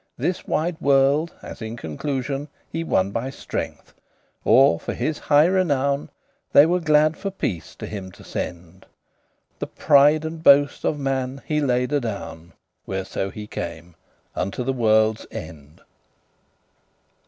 This 0.17 0.47
wide 0.47 0.81
world, 0.81 1.31
as 1.43 1.61
in 1.61 1.77
conclusion, 1.77 2.47
He 2.67 2.83
won 2.83 3.11
by 3.11 3.29
strength; 3.29 3.93
or, 4.43 4.79
for 4.79 4.95
his 4.95 5.19
high 5.19 5.45
renown, 5.45 6.09
They 6.53 6.65
were 6.65 6.79
glad 6.79 7.15
for 7.15 7.29
peace 7.29 7.75
to 7.75 7.85
him 7.85 8.11
to 8.13 8.23
send. 8.23 8.87
The 9.59 9.67
pride 9.67 10.25
and 10.25 10.41
boast 10.43 10.85
of 10.85 10.97
man 10.97 11.43
he 11.45 11.61
laid 11.61 11.91
adown, 11.93 12.53
Whereso 12.87 13.29
he 13.29 13.45
came, 13.45 13.93
unto 14.35 14.63
the 14.63 14.73
worlde's 14.73 15.27
end. 15.29 15.81